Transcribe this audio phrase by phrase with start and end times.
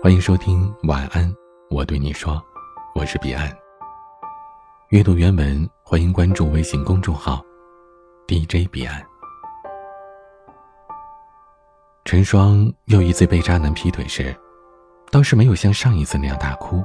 [0.00, 1.34] 欢迎收听晚安，
[1.70, 2.40] 我对你说，
[2.94, 3.52] 我是彼岸。
[4.90, 7.42] 阅读原文，欢迎关注微信公众号
[8.28, 9.04] DJ 彼岸。
[12.04, 14.32] 陈双又一次被渣男劈腿时，
[15.10, 16.84] 倒是没有像上一次那样大哭，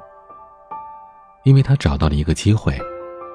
[1.44, 2.76] 因为他找到了一个机会，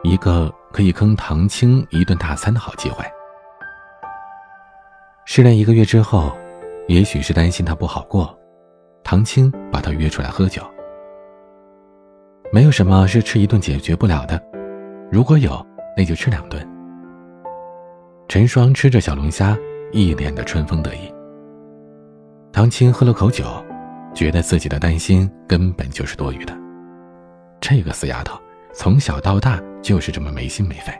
[0.03, 3.05] 一个可以坑唐青一顿大餐的好机会。
[5.25, 6.37] 失恋一个月之后，
[6.89, 8.37] 也许是担心他不好过。
[9.11, 10.61] 唐青把他约出来喝酒。
[12.53, 14.39] 没有什么是吃一顿解决不了的，
[15.11, 16.63] 如果有，那就吃两顿。
[18.29, 19.57] 陈双吃着小龙虾，
[19.93, 21.11] 一脸的春风得意。
[22.53, 23.47] 唐青喝了口酒，
[24.13, 26.55] 觉得自己的担心根本就是多余的。
[27.63, 28.39] 这个死丫头，
[28.75, 30.93] 从小到大就是这么没心没肺。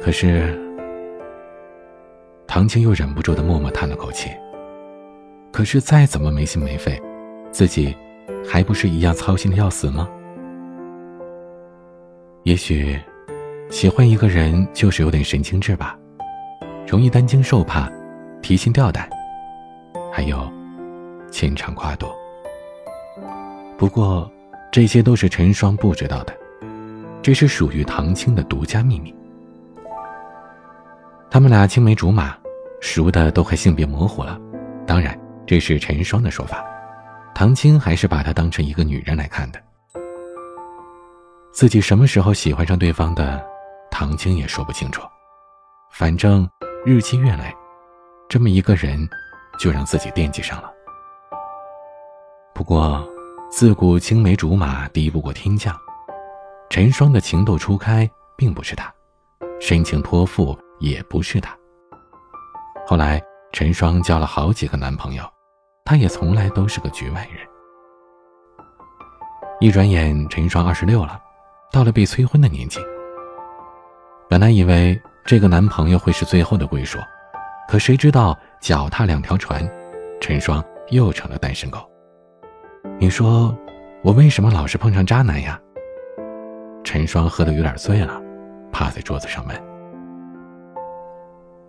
[0.00, 0.58] 可是，
[2.46, 4.30] 唐青又忍不住的默默叹了口气。
[5.56, 7.00] 可是再怎么没心没肺，
[7.50, 7.96] 自己
[8.46, 10.06] 还不是一样操心的要死吗？
[12.42, 13.00] 也许，
[13.70, 15.98] 喜欢一个人就是有点神经质吧，
[16.86, 17.90] 容易担惊受怕，
[18.42, 19.08] 提心吊胆，
[20.12, 20.46] 还有
[21.32, 22.06] 牵肠挂肚。
[23.78, 24.30] 不过，
[24.70, 26.34] 这些都是陈双不知道的，
[27.22, 29.14] 这是属于唐青的独家秘密。
[31.30, 32.36] 他们俩青梅竹马，
[32.82, 34.38] 熟的都快性别模糊了，
[34.86, 35.18] 当然。
[35.46, 36.64] 这是陈双的说法，
[37.34, 39.62] 唐青还是把她当成一个女人来看的。
[41.52, 43.42] 自己什么时候喜欢上对方的，
[43.90, 45.02] 唐青也说不清楚。
[45.92, 46.46] 反正
[46.84, 47.54] 日积月累，
[48.28, 49.08] 这么一个人，
[49.58, 50.70] 就让自己惦记上了。
[52.52, 53.08] 不过，
[53.50, 55.74] 自古青梅竹马敌不过天降，
[56.68, 58.92] 陈双的情窦初开并不是他，
[59.60, 61.56] 深情托付也不是他。
[62.86, 63.22] 后来，
[63.52, 65.24] 陈双交了好几个男朋友。
[65.86, 67.46] 他也从来都是个局外人。
[69.60, 71.18] 一转眼，陈双二十六了，
[71.72, 72.80] 到了被催婚的年纪。
[74.28, 76.98] 本来以为这个男朋友会是最后的归属，
[77.68, 79.66] 可谁知道脚踏两条船，
[80.20, 81.78] 陈双又成了单身狗。
[82.98, 83.56] 你说
[84.02, 85.58] 我为什么老是碰上渣男呀？
[86.82, 88.20] 陈双喝得有点醉了，
[88.72, 89.56] 趴在桌子上问：“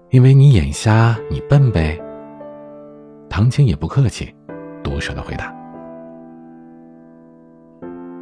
[0.10, 2.02] 因为你眼瞎，你笨呗。”
[3.38, 4.34] 唐青也不客气，
[4.84, 5.56] 毒舌的回答：“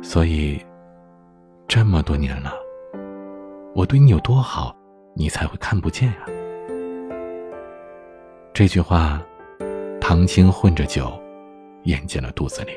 [0.04, 0.60] 所以，
[1.70, 2.52] 这么多年了，
[3.74, 4.76] 我对你有多好，
[5.14, 6.28] 你才会看不见啊？”
[8.54, 9.22] 这句话，
[10.02, 11.10] 唐青混着酒，
[11.84, 12.72] 咽进了肚子里。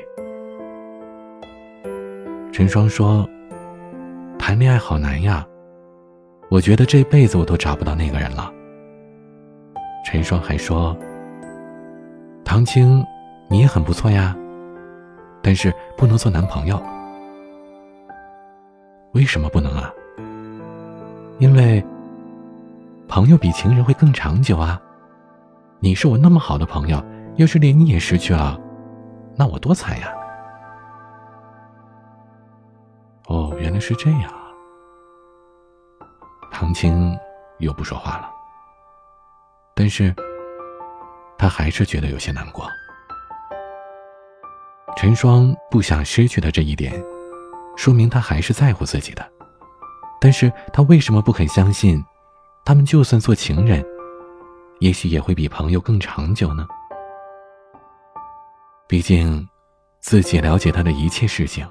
[2.53, 3.27] 陈双说
[4.39, 5.45] ：“谈恋爱好难呀，
[6.49, 8.49] 我觉得这辈子我都找不到那个人了。”
[10.07, 10.95] 陈双还说。
[12.49, 13.05] 唐青，
[13.47, 14.35] 你也很不错呀，
[15.43, 16.81] 但是不能做男朋友。
[19.13, 19.93] 为什么不能啊？
[21.37, 21.85] 因为
[23.07, 24.81] 朋友比情人会更长久啊。
[25.79, 26.99] 你是我那么好的朋友，
[27.35, 28.59] 要是连你也失去了，
[29.35, 30.11] 那我多惨呀！
[33.27, 34.49] 哦，原来是这样啊。
[36.51, 37.15] 唐青
[37.59, 38.27] 又不说话了，
[39.75, 40.11] 但是。
[41.39, 42.69] 他还是觉得有些难过。
[44.97, 47.01] 陈双不想失去的这一点，
[47.77, 49.25] 说明他还是在乎自己的。
[50.19, 52.03] 但是他为什么不肯相信，
[52.65, 53.81] 他们就算做情人，
[54.79, 56.67] 也许也会比朋友更长久呢？
[58.85, 59.47] 毕竟，
[60.01, 61.65] 自己了解他的一切事情，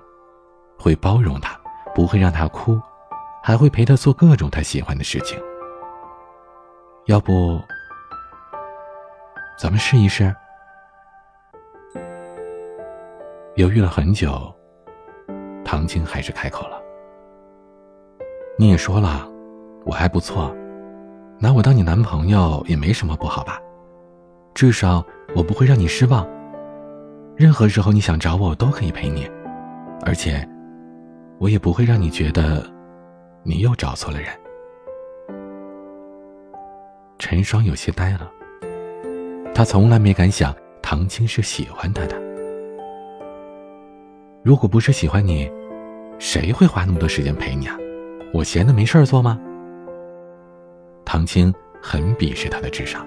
[0.78, 1.60] 会包容他，
[1.94, 2.80] 不会让他哭，
[3.42, 5.38] 还会陪他做各种他喜欢的事情。
[7.04, 7.60] 要不？
[9.58, 10.32] 咱们试一试。
[13.56, 14.54] 犹豫了很久，
[15.64, 16.80] 唐青还是开口了
[18.56, 19.28] ：“你也说了，
[19.84, 20.54] 我还不错，
[21.40, 23.60] 拿我当你男朋友也没什么不好吧？
[24.54, 25.04] 至少
[25.34, 26.24] 我不会让你失望。
[27.34, 29.28] 任何时候你想找我，我都可以陪你，
[30.06, 30.48] 而且
[31.40, 32.64] 我也不会让你觉得
[33.42, 34.28] 你又找错了人。”
[37.18, 38.30] 陈双有些呆了。
[39.58, 42.14] 他从来没敢想唐青是喜欢他的。
[44.44, 45.50] 如果不是喜欢你，
[46.20, 47.76] 谁会花那么多时间陪你啊？
[48.32, 49.36] 我闲的没事做吗？
[51.04, 51.52] 唐青
[51.82, 53.04] 很鄙视他的智商。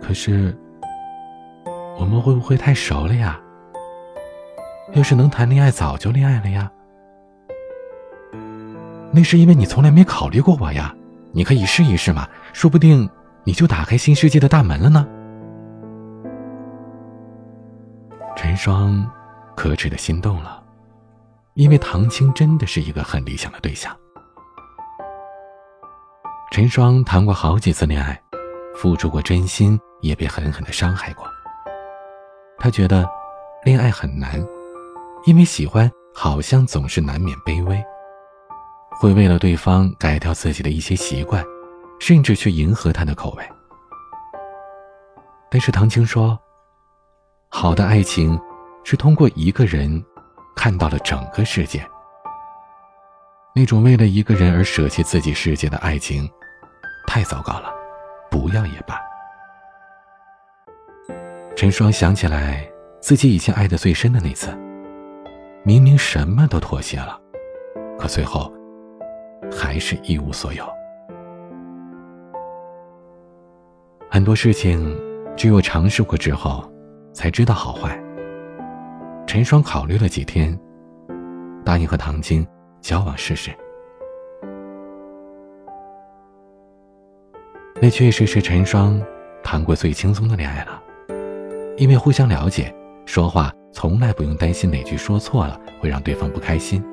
[0.00, 0.56] 可是，
[1.98, 3.40] 我们会不会太熟了呀？
[4.92, 6.70] 要是能谈恋爱，早就恋爱了呀。
[9.10, 10.94] 那是因为你从来没考虑过我呀。
[11.32, 13.08] 你可以试一试嘛说不定
[13.44, 15.06] 你就打开新世界的大门了呢。
[18.36, 19.04] 陈双
[19.56, 20.62] 可耻的心动了
[21.54, 23.94] 因为唐青真的是一个很理想的对象。
[26.50, 28.20] 陈双谈过好几次恋爱
[28.74, 31.26] 付出过真心也被狠狠的伤害过。
[32.58, 33.08] 他觉得
[33.64, 34.44] 恋爱很难
[35.24, 37.82] 因为喜欢好像总是难免卑微。
[39.02, 41.44] 会为了对方改掉自己的一些习惯，
[41.98, 43.42] 甚至去迎合他的口味。
[45.50, 46.38] 但是唐青说，
[47.48, 48.40] 好的爱情，
[48.84, 50.00] 是通过一个人，
[50.54, 51.84] 看到了整个世界。
[53.56, 56.30] 那种为了一个人而舍弃自己世界的爱情，
[57.04, 57.72] 太糟糕了，
[58.30, 59.00] 不要也罢。
[61.56, 62.70] 陈双想起来
[63.00, 64.56] 自己以前爱的最深的那次，
[65.64, 67.20] 明明什么都妥协了，
[67.98, 68.48] 可最后
[69.50, 70.64] 还是一无所有。
[74.10, 74.94] 很多事情
[75.36, 76.70] 只有尝试过之后，
[77.12, 77.98] 才知道好坏。
[79.26, 80.58] 陈双考虑了几天，
[81.64, 82.46] 答应和唐晶
[82.82, 83.50] 交往试试。
[87.80, 89.00] 那确实是陈双
[89.42, 90.82] 谈过最轻松的恋爱了。
[91.78, 92.72] 因为互相了解，
[93.06, 96.84] 说话从来不用担心哪句说错了会让对方不开心，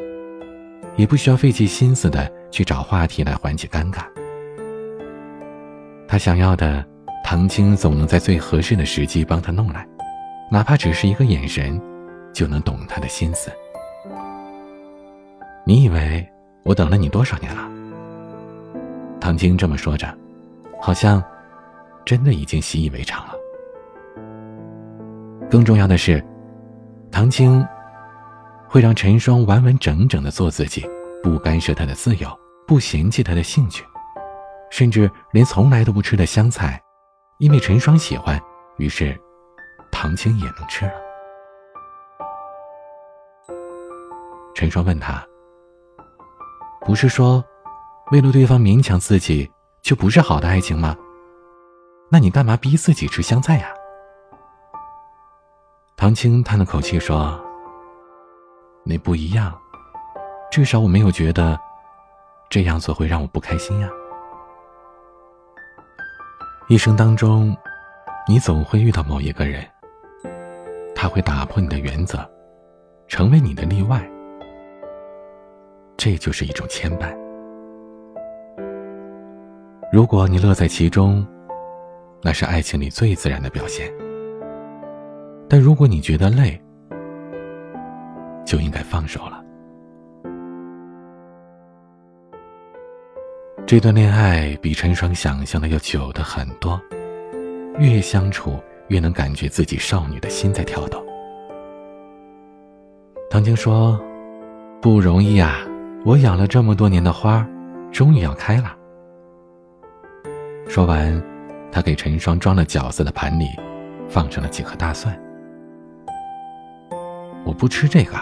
[0.96, 4.04] 也不需要费尽心思的去找话题来缓解尴尬。
[6.07, 6.84] 他想要的，
[7.24, 9.88] 唐青总能在最合适的时机帮他弄来，
[10.51, 11.80] 哪怕只是一个眼神，
[12.34, 13.51] 就能懂他的心思。
[15.66, 16.28] 你以为
[16.63, 17.69] 我等了你多少年了？
[19.19, 20.12] 唐青这么说着，
[20.81, 21.24] 好像
[22.06, 23.34] 真的已经习以为常了。
[25.48, 26.24] 更重要的是，
[27.12, 27.63] 唐青
[28.68, 30.84] 会让陈双完完整整的做自己，
[31.21, 33.86] 不干涉他的自由，不嫌弃他的兴趣，
[34.71, 36.81] 甚至连从来都不吃的香菜，
[37.39, 38.39] 因为陈双喜欢，
[38.77, 39.19] 于是
[39.92, 40.94] 唐青也能吃了。
[44.56, 45.25] 陈双问他
[46.86, 47.44] ：“不是说
[48.12, 49.50] 为了对方勉强自己
[49.81, 50.95] 就不是好的爱情吗？
[52.12, 53.69] 那你干嘛逼自己吃香菜呀？”
[55.95, 57.39] 唐青叹了口气说
[58.83, 59.57] ：“那不一样，
[60.51, 61.60] 至少我没有觉得
[62.50, 63.90] 这样做会让我不开心呀。
[66.68, 67.56] 一生当中，
[68.28, 69.63] 你总会遇到某一个人，
[70.96, 72.28] 他会打破你的原则，
[73.07, 74.07] 成为你的例外，
[75.98, 77.16] 这就是一种牵绊。
[79.92, 81.25] 如果你乐在其中，
[82.22, 83.92] 那是爱情里最自然的表现。”
[85.48, 86.60] 但如果你觉得累，
[88.46, 89.44] 就应该放手了。
[93.69, 96.81] 这段恋爱比陈双想象的要久的很多，
[97.77, 101.00] 越相处越能感觉自己少女的心在跳动。
[103.30, 104.01] 唐晶说
[104.81, 105.60] ：“不容易啊，
[106.04, 107.48] 我养了这么多年的花，
[107.92, 108.75] 终于要开了。”
[110.68, 111.24] 说完，
[111.72, 113.45] 他给陈双装了饺子的盘里，
[114.07, 115.15] 放上了几颗大蒜。
[117.45, 118.18] 我不吃这个。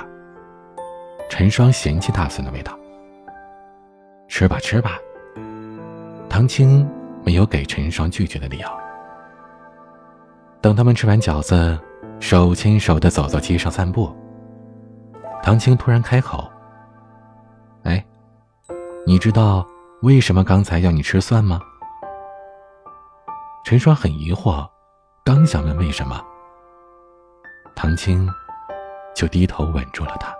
[1.29, 2.77] 陈双嫌弃大蒜的味道。
[4.27, 4.99] 吃吧，吃吧。
[6.37, 6.87] 唐青
[7.25, 8.67] 没有给陈双拒绝的理由。
[10.61, 11.75] 等他们吃完饺子，
[12.19, 14.15] 手牵手的走到街上散步。
[15.41, 16.47] 唐青突然开口
[17.85, 18.05] ：“哎，
[19.03, 19.65] 你知道
[20.03, 21.59] 为什么刚才要你吃蒜吗？”
[23.65, 24.63] 陈双很疑惑，
[25.25, 26.23] 刚想问为什么，
[27.75, 28.29] 唐青。
[29.15, 30.31] 就低头吻住了他，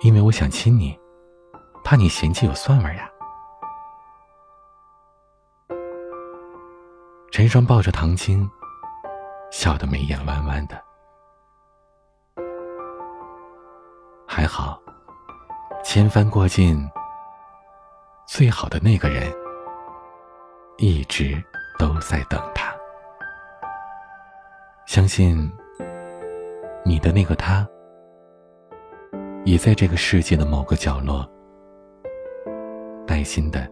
[0.00, 0.98] 因为我想亲你，
[1.84, 3.08] 怕你嫌弃有蒜味呀。
[7.32, 8.48] 陈双抱着唐青，
[9.50, 10.78] 笑得眉眼弯弯的。
[14.28, 14.78] 还好，
[15.82, 16.86] 千帆过尽，
[18.26, 19.32] 最好的那个人
[20.76, 21.42] 一直
[21.78, 22.70] 都在等他。
[24.86, 25.50] 相信。
[26.84, 27.64] 你的那个他，
[29.44, 31.24] 也在这个世界的某个角落，
[33.06, 33.68] 耐心的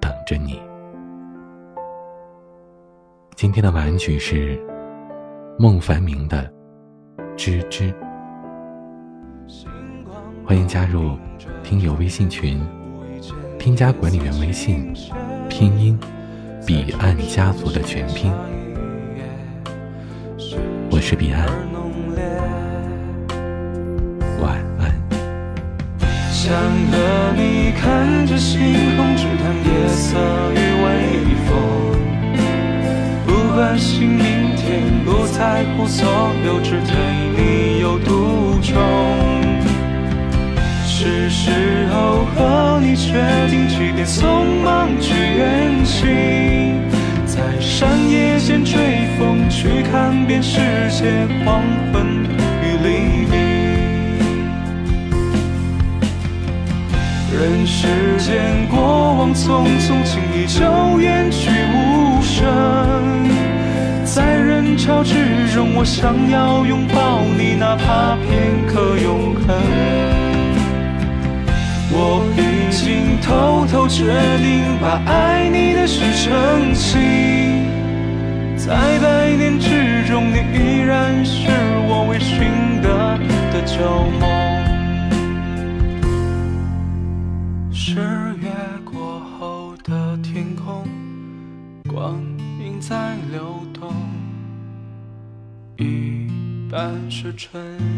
[0.00, 0.60] 等着你。
[3.36, 4.56] 今天的晚安曲是
[5.58, 6.48] 孟凡明的
[7.36, 7.92] 《吱吱》，
[10.46, 11.18] 欢迎加入
[11.64, 12.64] 听友微信群，
[13.58, 14.94] 添加管理员微信，
[15.48, 15.98] 拼音
[16.64, 18.32] 彼岸家族的全拼。
[20.88, 21.44] 我是彼岸，
[24.40, 24.94] 晚安。
[26.30, 30.53] 想和你看着星空，只谈夜色
[35.76, 36.06] 乎所
[36.44, 36.94] 有，只对
[37.36, 38.74] 你有独钟。
[40.86, 41.50] 是时
[41.92, 43.12] 候和你决
[43.50, 46.80] 定，即便匆忙去远行，
[47.26, 48.78] 在山野间吹
[49.18, 50.58] 风，去看遍世
[50.90, 52.24] 界黄昏
[52.62, 52.88] 与黎
[53.30, 53.34] 明。
[57.32, 57.86] 人世
[58.18, 58.78] 间过
[59.14, 62.03] 往匆匆，轻易就远去无
[65.76, 69.44] 我想要拥抱你，哪怕片刻永恒。
[71.96, 74.04] 我已经偷偷决
[74.38, 77.64] 定，把爱你的事澄清。
[78.56, 81.48] 在百年之中，你依然是
[81.86, 82.88] 我未寻的
[97.44, 97.93] 春，